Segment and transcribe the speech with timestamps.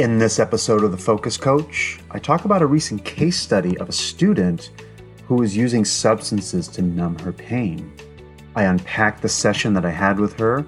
[0.00, 3.90] In this episode of The Focus Coach, I talk about a recent case study of
[3.90, 4.70] a student
[5.26, 7.92] who was using substances to numb her pain.
[8.56, 10.64] I unpack the session that I had with her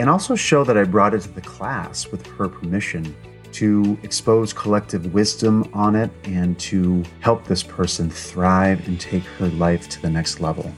[0.00, 3.14] and also show that I brought it to the class with her permission
[3.52, 9.46] to expose collective wisdom on it and to help this person thrive and take her
[9.46, 10.74] life to the next level.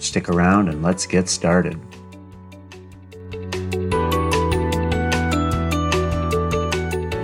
[0.00, 1.80] Stick around and let's get started.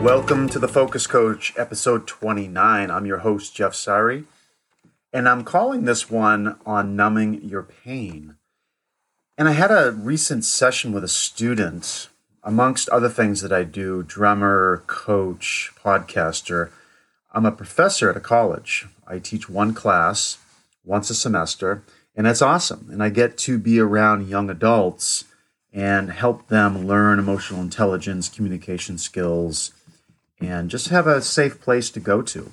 [0.03, 2.91] Welcome to the Focus Coach, episode 29.
[2.91, 4.25] I'm your host, Jeff Sari,
[5.13, 8.37] and I'm calling this one on numbing your pain.
[9.37, 12.09] And I had a recent session with a student,
[12.43, 16.71] amongst other things that I do drummer, coach, podcaster.
[17.33, 18.87] I'm a professor at a college.
[19.07, 20.39] I teach one class
[20.83, 21.83] once a semester,
[22.17, 22.89] and that's awesome.
[22.91, 25.27] And I get to be around young adults
[25.75, 29.73] and help them learn emotional intelligence, communication skills
[30.41, 32.53] and just have a safe place to go to.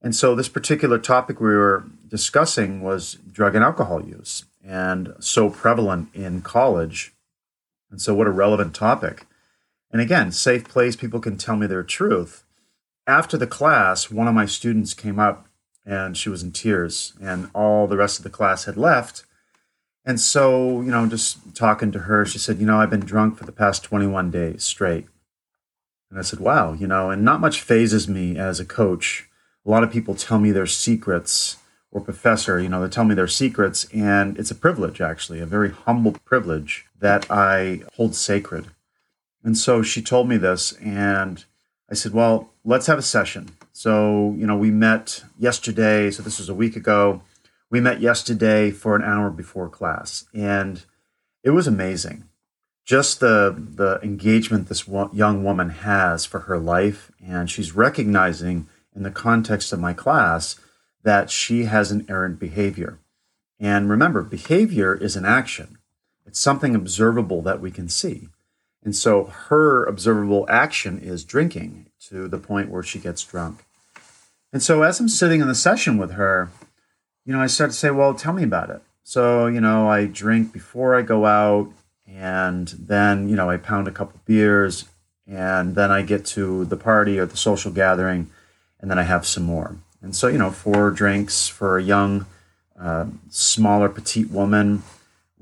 [0.00, 5.48] And so, this particular topic we were discussing was drug and alcohol use, and so
[5.48, 7.12] prevalent in college.
[7.90, 9.26] And so, what a relevant topic.
[9.92, 12.44] And again, safe place, people can tell me their truth.
[13.06, 15.46] After the class, one of my students came up
[15.84, 19.24] and she was in tears, and all the rest of the class had left.
[20.04, 23.36] And so, you know, just talking to her, she said, You know, I've been drunk
[23.36, 25.06] for the past 21 days straight.
[26.12, 29.30] And I said, wow, you know, and not much fazes me as a coach.
[29.64, 31.56] A lot of people tell me their secrets,
[31.90, 35.46] or professor, you know, they tell me their secrets, and it's a privilege, actually, a
[35.46, 38.66] very humble privilege that I hold sacred.
[39.42, 41.46] And so she told me this, and
[41.90, 43.48] I said, well, let's have a session.
[43.72, 47.22] So, you know, we met yesterday, so this was a week ago.
[47.70, 50.84] We met yesterday for an hour before class, and
[51.42, 52.24] it was amazing
[52.84, 59.02] just the the engagement this young woman has for her life and she's recognizing in
[59.02, 60.56] the context of my class
[61.02, 62.98] that she has an errant behavior.
[63.58, 65.78] And remember behavior is an action.
[66.26, 68.28] It's something observable that we can see.
[68.84, 73.64] And so her observable action is drinking to the point where she gets drunk.
[74.52, 76.50] And so as i'm sitting in the session with her
[77.24, 78.82] you know i start to say well tell me about it.
[79.04, 81.70] So you know i drink before i go out
[82.14, 84.84] and then you know I pound a couple beers,
[85.26, 88.30] and then I get to the party or the social gathering,
[88.80, 89.76] and then I have some more.
[90.02, 92.26] And so you know, four drinks for a young,
[92.78, 94.82] uh, smaller, petite woman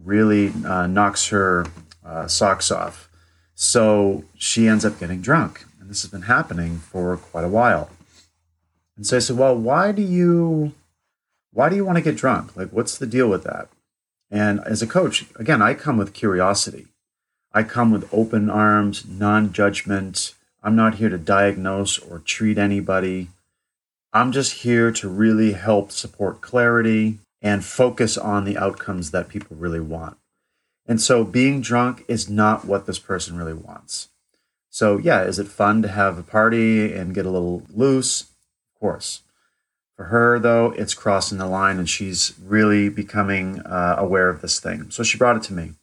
[0.03, 1.67] really uh, knocks her
[2.05, 3.09] uh, socks off.
[3.55, 7.91] So she ends up getting drunk, and this has been happening for quite a while.
[8.97, 10.73] And so I said, "Well, why do you,
[11.53, 12.57] why do you want to get drunk?
[12.57, 13.69] Like, what's the deal with that?"
[14.31, 16.87] And as a coach, again, I come with curiosity.
[17.53, 20.35] I come with open arms, non judgment.
[20.63, 23.29] I'm not here to diagnose or treat anybody.
[24.13, 29.57] I'm just here to really help support clarity and focus on the outcomes that people
[29.57, 30.17] really want.
[30.87, 34.09] And so being drunk is not what this person really wants.
[34.69, 38.23] So, yeah, is it fun to have a party and get a little loose?
[38.23, 39.23] Of course.
[40.01, 44.59] For her, though, it's crossing the line and she's really becoming uh, aware of this
[44.59, 44.91] thing.
[44.91, 45.75] So she brought it to me.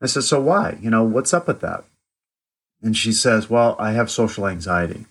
[0.00, 0.78] I said, So why?
[0.80, 1.82] You know, what's up with that?
[2.80, 5.06] And she says, Well, I have social anxiety.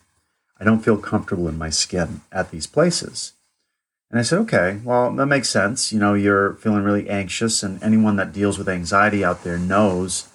[0.57, 3.33] I don't feel comfortable in my skin at these places.
[4.09, 5.91] And I said, Okay, well, that makes sense.
[5.91, 10.29] You know, you're feeling really anxious, and anyone that deals with anxiety out there knows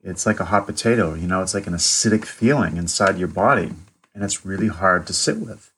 [0.00, 1.14] it's like a hot potato.
[1.14, 3.72] You know, it's like an acidic feeling inside your body,
[4.14, 5.72] and it's really hard to sit with.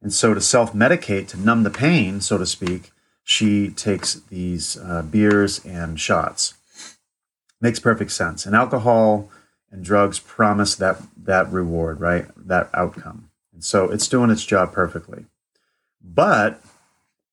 [0.00, 2.92] And so, to self medicate, to numb the pain, so to speak,
[3.24, 6.54] she takes these uh, beers and shots.
[7.60, 8.46] Makes perfect sense.
[8.46, 9.28] And alcohol
[9.70, 12.26] and drugs promise that, that reward, right?
[12.36, 13.30] That outcome.
[13.52, 15.26] And so, it's doing its job perfectly.
[16.02, 16.62] But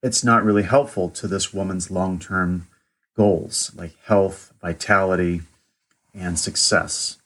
[0.01, 2.67] it's not really helpful to this woman's long term
[3.15, 5.41] goals like health, vitality,
[6.13, 7.17] and success.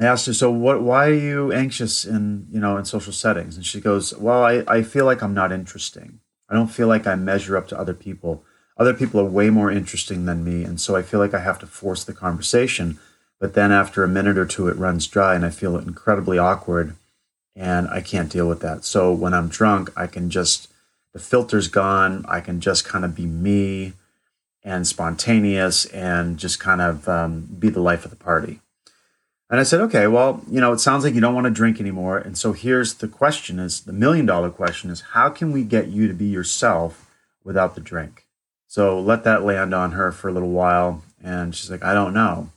[0.00, 3.56] I asked her, so what, why are you anxious in, you know, in social settings?
[3.56, 6.20] And she goes, well, I, I feel like I'm not interesting.
[6.48, 8.42] I don't feel like I measure up to other people.
[8.78, 10.64] Other people are way more interesting than me.
[10.64, 12.98] And so I feel like I have to force the conversation.
[13.38, 16.96] But then after a minute or two, it runs dry and I feel incredibly awkward
[17.54, 18.84] and I can't deal with that.
[18.84, 20.68] So when I'm drunk, I can just,
[21.12, 22.24] the filter's gone.
[22.26, 23.92] I can just kind of be me
[24.62, 28.60] and spontaneous and just kind of um, be the life of the party.
[29.50, 31.80] And I said, okay, well, you know, it sounds like you don't want to drink
[31.80, 32.18] anymore.
[32.18, 35.88] And so here's the question is the million dollar question is how can we get
[35.88, 37.10] you to be yourself
[37.44, 38.26] without the drink?
[38.68, 41.02] So let that land on her for a little while.
[41.22, 42.50] And she's like, I don't know.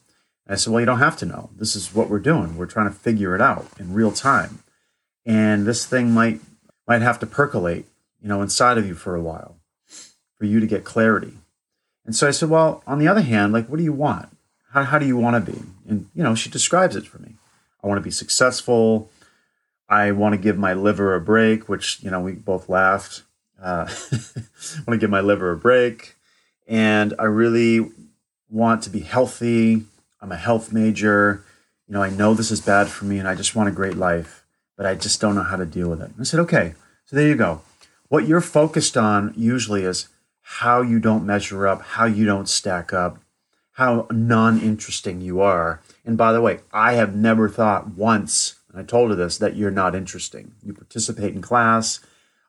[0.46, 1.50] And I said, well, you don't have to know.
[1.58, 2.58] This is what we're doing.
[2.58, 4.60] We're trying to figure it out in real time.
[5.26, 6.42] and this thing might
[6.88, 7.86] might have to percolate,
[8.22, 9.58] you know, inside of you for a while
[10.38, 11.34] for you to get clarity.
[12.06, 14.33] And so I said, well, on the other hand, like, what do you want?
[14.74, 15.60] How, how do you want to be?
[15.88, 17.36] And, you know, she describes it for me.
[17.84, 19.12] I want to be successful.
[19.88, 23.22] I want to give my liver a break, which, you know, we both laughed.
[23.62, 26.16] Uh, I want to give my liver a break.
[26.68, 27.92] And I really
[28.50, 29.84] want to be healthy.
[30.20, 31.44] I'm a health major.
[31.88, 33.98] You know, I know this is bad for me and I just want a great
[33.98, 34.44] life,
[34.76, 36.10] but I just don't know how to deal with it.
[36.10, 36.74] And I said, okay,
[37.06, 37.62] so there you go.
[38.08, 40.08] What you're focused on usually is
[40.42, 43.20] how you don't measure up, how you don't stack up,
[43.74, 45.82] how non interesting you are.
[46.06, 49.56] And by the way, I have never thought once, and I told her this, that
[49.56, 50.54] you're not interesting.
[50.64, 52.00] You participate in class.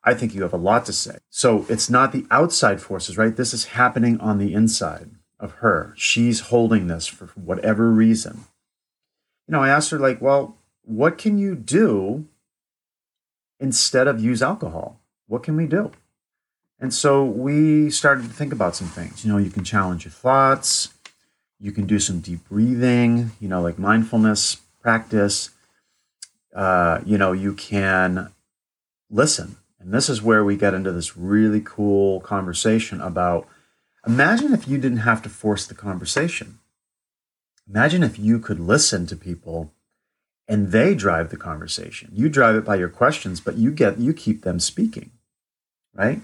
[0.02, 1.16] I think you have a lot to say.
[1.30, 3.34] So it's not the outside forces, right?
[3.34, 5.94] This is happening on the inside of her.
[5.96, 8.44] She's holding this for whatever reason.
[9.48, 12.26] You know, I asked her, like, well, what can you do
[13.58, 15.00] instead of use alcohol?
[15.26, 15.90] What can we do?
[16.78, 19.24] And so we started to think about some things.
[19.24, 20.93] You know, you can challenge your thoughts,
[21.60, 25.50] you can do some deep breathing, you know, like mindfulness practice.
[26.54, 28.30] Uh, you know, you can
[29.10, 29.56] listen.
[29.80, 33.46] And this is where we get into this really cool conversation about
[34.06, 36.58] imagine if you didn't have to force the conversation.
[37.68, 39.72] Imagine if you could listen to people
[40.46, 42.10] and they drive the conversation.
[42.12, 45.10] You drive it by your questions, but you get you keep them speaking,
[45.94, 46.20] right?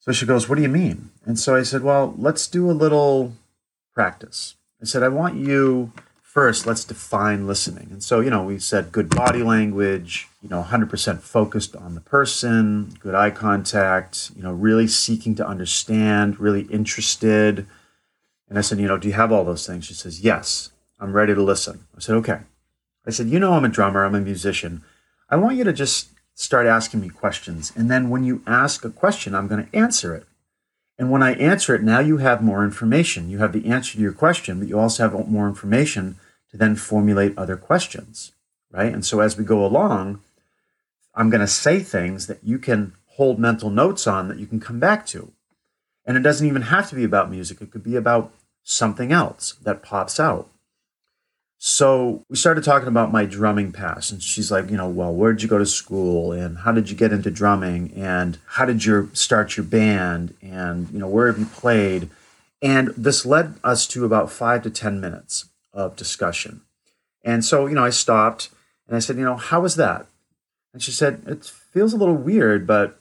[0.00, 1.10] So she goes, What do you mean?
[1.24, 3.34] And so I said, Well, let's do a little
[3.94, 4.56] practice.
[4.82, 5.92] I said, I want you
[6.34, 7.88] first, let's define listening.
[7.92, 12.00] And so, you know, we said good body language, you know, 100% focused on the
[12.00, 17.66] person, good eye contact, you know, really seeking to understand, really interested.
[18.48, 19.84] And I said, You know, do you have all those things?
[19.84, 21.86] She says, Yes, I'm ready to listen.
[21.96, 22.40] I said, Okay.
[23.06, 24.82] I said, You know, I'm a drummer, I'm a musician.
[25.30, 27.72] I want you to just start asking me questions.
[27.76, 30.26] And then when you ask a question, I'm going to answer it.
[30.98, 33.28] And when I answer it, now you have more information.
[33.28, 36.16] You have the answer to your question, but you also have more information
[36.50, 38.32] to then formulate other questions,
[38.70, 38.92] right?
[38.92, 40.20] And so as we go along,
[41.14, 44.60] I'm going to say things that you can hold mental notes on that you can
[44.60, 45.32] come back to.
[46.06, 48.32] And it doesn't even have to be about music, it could be about
[48.62, 50.48] something else that pops out.
[51.66, 55.40] So we started talking about my drumming past, and she's like, you know, well, where'd
[55.40, 59.08] you go to school, and how did you get into drumming, and how did you
[59.14, 62.10] start your band, and you know, where have you played?
[62.60, 66.60] And this led us to about five to ten minutes of discussion.
[67.24, 68.50] And so, you know, I stopped
[68.86, 70.04] and I said, you know, how was that?
[70.74, 73.00] And she said, it feels a little weird, but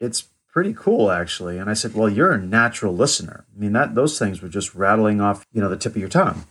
[0.00, 1.58] it's pretty cool actually.
[1.58, 3.44] And I said, well, you're a natural listener.
[3.54, 6.08] I mean, that those things were just rattling off, you know, the tip of your
[6.08, 6.46] tongue.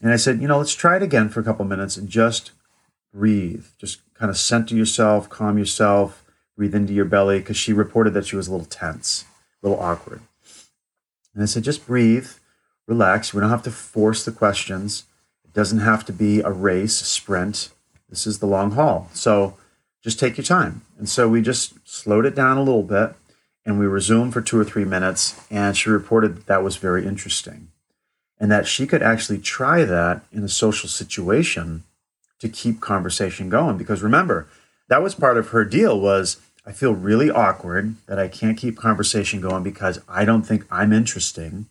[0.00, 2.52] And I said, you know, let's try it again for a couple minutes and just
[3.12, 3.66] breathe.
[3.78, 6.24] Just kind of center yourself, calm yourself,
[6.56, 7.38] breathe into your belly.
[7.40, 9.24] Because she reported that she was a little tense,
[9.62, 10.20] a little awkward.
[11.34, 12.28] And I said, just breathe,
[12.86, 13.34] relax.
[13.34, 15.04] We don't have to force the questions.
[15.44, 17.70] It doesn't have to be a race, a sprint.
[18.08, 19.08] This is the long haul.
[19.12, 19.56] So
[20.02, 20.82] just take your time.
[20.96, 23.14] And so we just slowed it down a little bit
[23.64, 25.40] and we resumed for two or three minutes.
[25.50, 27.68] And she reported that that was very interesting
[28.40, 31.84] and that she could actually try that in a social situation
[32.38, 33.76] to keep conversation going.
[33.76, 34.46] Because remember
[34.88, 38.76] that was part of her deal was i feel really awkward that i can't keep
[38.76, 41.66] conversation going because i don't think i'm interesting.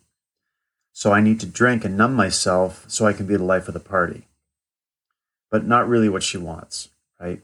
[0.92, 3.74] So i need to drink and numb myself so i can be the life of
[3.74, 4.24] the party.
[5.50, 6.88] But not really what she wants
[7.20, 7.40] right?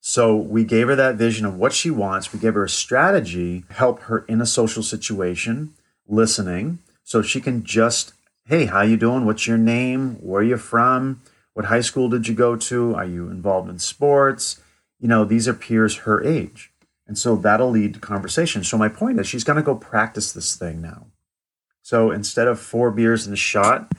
[0.00, 2.32] So we gave her that vision of what she wants.
[2.32, 5.74] We gave her a strategy to help her in a social situation
[6.06, 8.12] listening so she can just
[8.48, 9.26] hey, how you doing?
[9.26, 10.14] What's your name?
[10.22, 11.20] Where are you from?
[11.52, 12.94] What high school did you go to?
[12.94, 14.58] Are you involved in sports?
[14.98, 16.72] You know, these are peers her age.
[17.06, 18.64] And so that'll lead to conversation.
[18.64, 21.08] So my point is she's going to go practice this thing now.
[21.82, 23.92] So instead of four beers in a shot,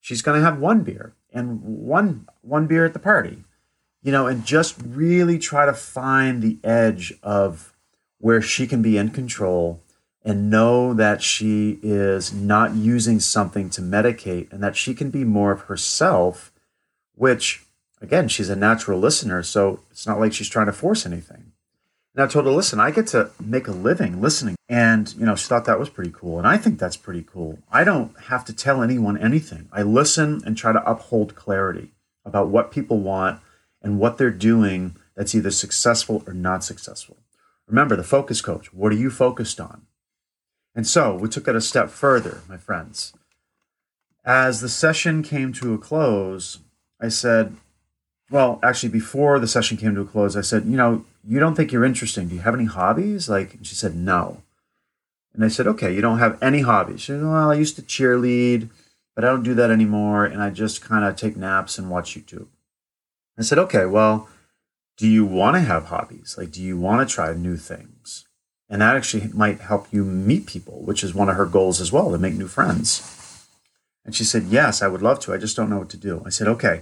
[0.00, 3.44] she's going to have one beer and one one beer at the party.
[4.02, 7.72] You know, and just really try to find the edge of
[8.18, 9.80] where she can be in control
[10.24, 15.24] and know that she is not using something to medicate and that she can be
[15.24, 16.52] more of herself,
[17.14, 17.64] which,
[18.00, 19.42] again, she's a natural listener.
[19.42, 21.52] So it's not like she's trying to force anything.
[22.14, 24.56] And I told her, listen, I get to make a living listening.
[24.68, 26.38] And, you know, she thought that was pretty cool.
[26.38, 27.58] And I think that's pretty cool.
[27.70, 29.68] I don't have to tell anyone anything.
[29.72, 31.90] I listen and try to uphold clarity
[32.24, 33.40] about what people want
[33.82, 37.16] and what they're doing that's either successful or not successful.
[37.66, 39.82] Remember, the focus coach, what are you focused on?
[40.74, 43.12] And so we took it a step further, my friends.
[44.24, 46.60] As the session came to a close,
[47.00, 47.56] I said,
[48.30, 51.54] well, actually, before the session came to a close, I said, you know, you don't
[51.54, 52.28] think you're interesting.
[52.28, 53.28] Do you have any hobbies?
[53.28, 54.42] Like, she said, no.
[55.34, 57.02] And I said, okay, you don't have any hobbies.
[57.02, 58.70] She said, well, I used to cheerlead,
[59.14, 60.24] but I don't do that anymore.
[60.24, 62.48] And I just kind of take naps and watch YouTube.
[63.38, 64.28] I said, okay, well,
[64.96, 66.36] do you want to have hobbies?
[66.38, 67.91] Like, do you want to try new things?
[68.72, 71.92] And that actually might help you meet people, which is one of her goals as
[71.92, 73.46] well to make new friends.
[74.02, 75.34] And she said, yes, I would love to.
[75.34, 76.22] I just don't know what to do.
[76.24, 76.80] I said, okay,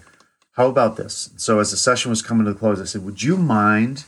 [0.53, 1.31] how about this?
[1.37, 4.05] So, as the session was coming to the close, I said, would you mind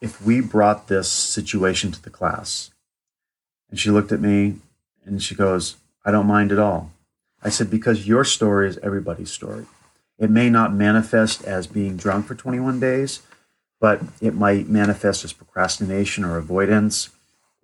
[0.00, 2.70] if we brought this situation to the class?
[3.68, 4.56] And she looked at me
[5.04, 5.76] and she goes,
[6.06, 6.90] I don't mind at all.
[7.42, 9.66] I said, because your story is everybody's story.
[10.18, 13.20] It may not manifest as being drunk for 21 days,
[13.78, 17.10] but it might manifest as procrastination or avoidance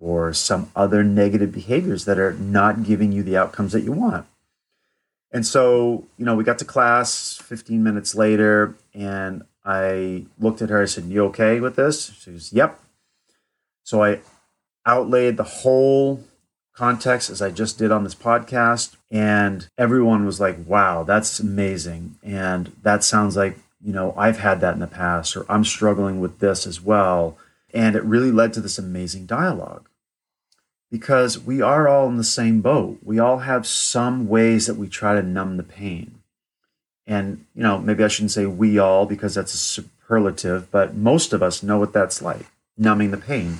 [0.03, 4.25] or some other negative behaviors that are not giving you the outcomes that you want.
[5.31, 10.69] And so, you know, we got to class 15 minutes later, and I looked at
[10.69, 10.81] her.
[10.81, 12.11] I said, You okay with this?
[12.19, 12.77] She goes, Yep.
[13.83, 14.19] So I
[14.85, 16.23] outlaid the whole
[16.73, 18.97] context as I just did on this podcast.
[19.09, 22.15] And everyone was like, wow, that's amazing.
[22.23, 26.19] And that sounds like, you know, I've had that in the past, or I'm struggling
[26.19, 27.37] with this as well.
[27.73, 29.87] And it really led to this amazing dialogue
[30.93, 32.99] because we are all in the same boat.
[33.03, 36.19] We all have some ways that we try to numb the pain.
[37.07, 41.33] And, you know, maybe I shouldn't say we all because that's a superlative, but most
[41.33, 42.45] of us know what that's like
[42.77, 43.57] numbing the pain,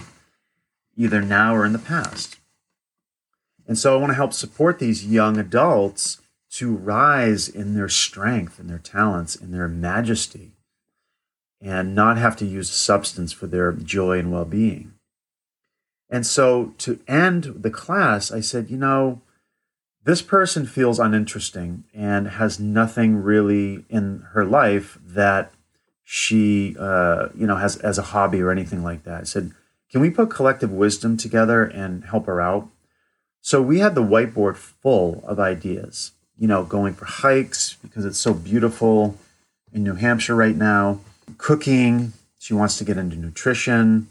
[0.96, 2.38] either now or in the past.
[3.68, 6.22] And so I want to help support these young adults
[6.52, 10.52] to rise in their strength and their talents and their majesty
[11.60, 14.93] and not have to use substance for their joy and well being.
[16.10, 19.22] And so to end the class, I said, you know,
[20.04, 25.54] this person feels uninteresting and has nothing really in her life that
[26.04, 29.22] she, uh, you know, has as a hobby or anything like that.
[29.22, 29.52] I said,
[29.90, 32.68] can we put collective wisdom together and help her out?
[33.42, 38.20] So we had the whiteboard full of ideas, you know, going for hikes because it's
[38.20, 39.18] so beautiful
[39.72, 41.00] in New Hampshire right now,
[41.38, 42.14] cooking.
[42.40, 44.10] She wants to get into nutrition,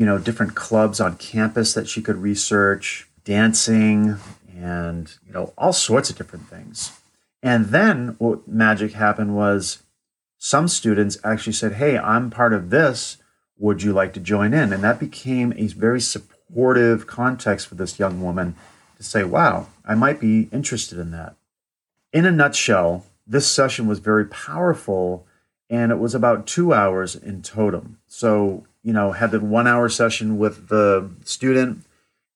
[0.00, 4.16] you know, different clubs on campus that she could research, dancing,
[4.56, 6.98] and, you know, all sorts of different things.
[7.42, 9.82] And then what magic happened was
[10.38, 13.18] some students actually said, Hey, I'm part of this.
[13.58, 14.72] Would you like to join in?
[14.72, 18.56] And that became a very supportive context for this young woman
[18.96, 21.34] to say, wow, I might be interested in that.
[22.10, 25.26] In a nutshell, this session was very powerful
[25.68, 27.98] and it was about two hours in totem.
[28.06, 31.84] So, you know, had the one hour session with the student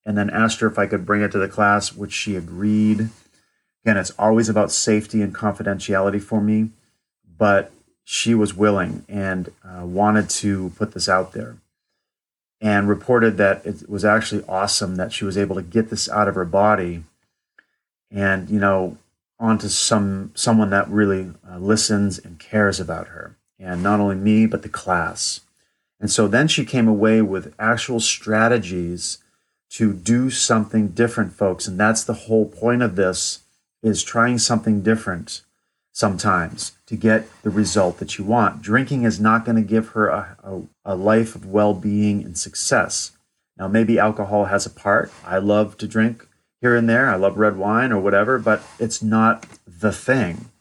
[0.05, 3.09] and then asked her if I could bring it to the class, which she agreed.
[3.83, 6.69] Again, it's always about safety and confidentiality for me,
[7.37, 7.71] but
[8.03, 11.57] she was willing and uh, wanted to put this out there
[12.61, 16.27] and reported that it was actually awesome that she was able to get this out
[16.27, 17.03] of her body
[18.11, 18.97] and you know
[19.39, 24.45] onto some someone that really uh, listens and cares about her and not only me
[24.45, 25.41] but the class
[26.05, 29.17] and so then she came away with actual strategies
[29.71, 33.39] to do something different folks and that's the whole point of this
[33.81, 35.41] is trying something different
[35.91, 38.61] sometimes to get the result that you want.
[38.61, 40.61] Drinking is not going to give her a, a,
[40.93, 43.13] a life of well being and success.
[43.57, 45.11] Now, maybe alcohol has a part.
[45.25, 46.27] I love to drink
[46.61, 47.09] here and there.
[47.09, 50.51] I love red wine or whatever, but it's not the thing.